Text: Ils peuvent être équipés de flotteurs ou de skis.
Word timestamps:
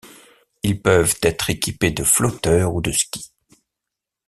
Ils 0.63 0.81
peuvent 0.81 1.13
être 1.21 1.51
équipés 1.51 1.91
de 1.91 2.03
flotteurs 2.03 2.73
ou 2.73 2.81
de 2.81 2.91
skis. 2.91 3.31